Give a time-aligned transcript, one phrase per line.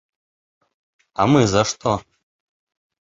[1.21, 1.93] А мы за што?